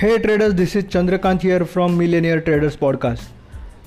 [0.00, 3.26] Hey traders, this is Chandrakant here from Millionaire Traders Podcast.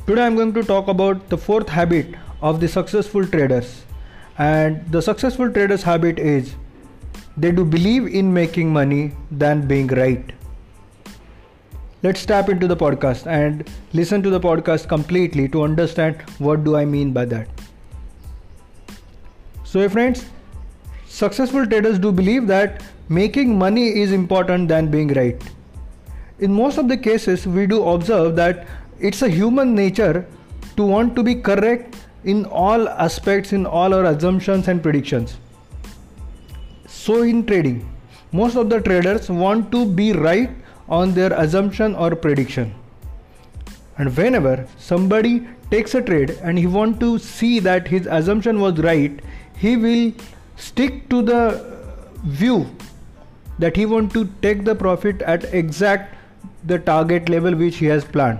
[0.05, 3.83] Today I'm going to talk about the fourth habit of the successful traders.
[4.37, 6.54] And the successful traders habit is
[7.36, 10.31] they do believe in making money than being right.
[12.04, 16.76] Let's tap into the podcast and listen to the podcast completely to understand what do
[16.76, 17.48] I mean by that.
[19.64, 20.26] So friends,
[21.08, 25.52] successful traders do believe that making money is important than being right
[26.40, 28.68] in most of the cases we do observe that
[29.00, 30.26] it's a human nature
[30.78, 35.38] to want to be correct in all aspects in all our assumptions and predictions.
[36.88, 37.90] So in trading
[38.32, 40.50] most of the traders want to be right
[40.90, 42.74] on their assumption or prediction.
[43.98, 48.80] And whenever somebody takes a trade and he want to see that his assumption was
[48.80, 49.20] right
[49.58, 50.12] he will
[50.55, 51.41] stick to the
[52.24, 52.66] view
[53.60, 56.16] that he want to take the profit at exact
[56.66, 58.40] the target level which he has planned.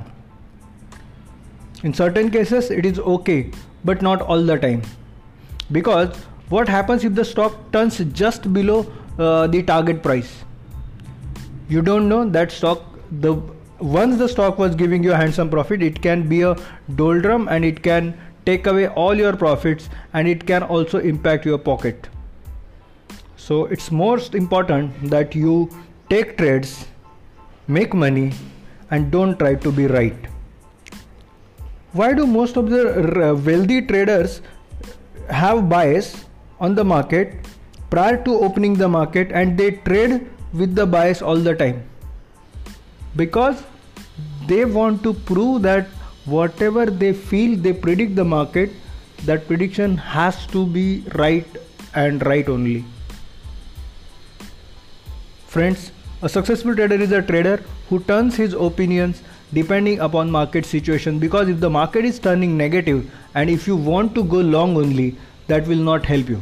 [1.84, 3.52] In certain cases, it is okay,
[3.84, 4.82] but not all the time.
[5.72, 6.16] Because
[6.50, 10.44] what happens if the stock turns just below uh, the target price?
[11.68, 13.36] You don't know that stock the
[13.80, 16.56] once the stock was giving you a handsome profit, it can be a
[16.96, 21.58] doldrum and it can take away all your profits and it can also impact your
[21.58, 22.08] pocket.
[23.36, 25.70] So it's most important that you
[26.10, 26.86] take trades
[27.68, 28.34] make money
[28.92, 30.16] and don't try to be right.
[31.94, 34.42] Why do most of the uh, wealthy traders
[35.30, 36.26] have bias
[36.60, 37.36] on the market
[37.90, 41.84] prior to opening the market and they trade with the bias all the time?
[43.16, 43.64] Because
[44.48, 45.88] they want to prove that
[46.26, 48.72] whatever they feel they predict the market,
[49.26, 51.46] that prediction has to be right
[51.94, 52.84] and right only.
[55.48, 55.92] Friends,
[56.24, 59.22] a successful trader is a trader who turns his opinions
[59.54, 64.16] depending upon market situation because if the market is turning negative and if you want
[64.16, 65.16] to go long only
[65.48, 66.42] that will not help you.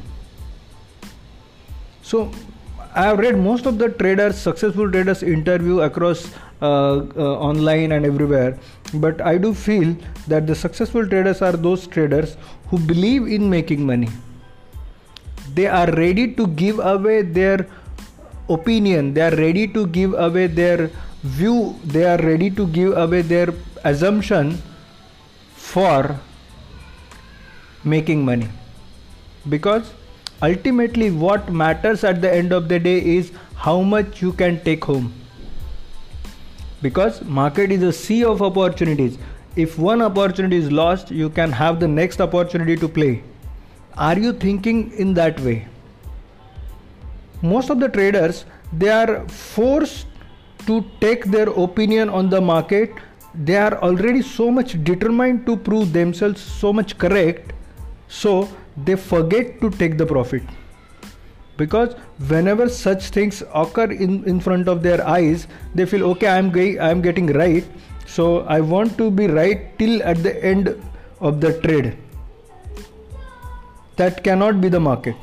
[2.03, 2.31] So
[2.93, 6.31] I have read most of the traders, successful traders interview across
[6.61, 8.59] uh, uh, online and everywhere.
[8.93, 9.95] But I do feel
[10.27, 12.37] that the successful traders are those traders
[12.67, 14.09] who believe in making money.
[15.55, 17.65] They are ready to give away their
[18.49, 19.13] opinion.
[19.13, 20.89] They are ready to give away their
[21.23, 21.79] view.
[21.83, 23.53] They are ready to give away their
[23.83, 24.61] assumption
[25.55, 26.19] for
[27.83, 28.47] making money.
[29.49, 29.93] Because
[30.41, 34.83] ultimately what matters at the end of the day is how much you can take
[34.83, 35.13] home.
[36.81, 39.17] Because market is a sea of opportunities.
[39.55, 43.23] If one opportunity is lost you can have the next opportunity to play.
[43.97, 45.67] Are you thinking in that way
[47.41, 50.07] most of the traders they are forced
[50.67, 52.91] to take their opinion on the market.
[53.33, 57.53] They are already so much determined to prove themselves so much correct
[58.07, 58.49] so
[58.85, 60.43] they forget to take the profit.
[61.57, 61.95] Because
[62.27, 66.79] whenever such things occur in, in front of their eyes they feel okay i'm going
[66.79, 67.65] i'm getting right
[68.07, 70.75] so i want to be right till at the end
[71.19, 71.97] of the trade.
[73.97, 75.15] That cannot be the market.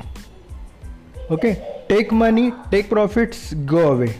[1.29, 4.15] Okay take money, take profits, go away.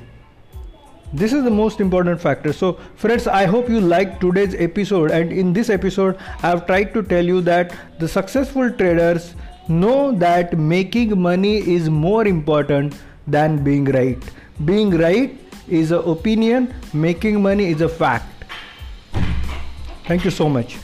[1.13, 2.53] This is the most important factor.
[2.53, 5.11] So, friends, I hope you liked today's episode.
[5.11, 9.33] And in this episode, I have tried to tell you that the successful traders
[9.67, 12.95] know that making money is more important
[13.27, 14.17] than being right.
[14.65, 15.35] Being right
[15.67, 18.27] is an opinion, making money is a fact.
[20.05, 20.77] Thank you so much.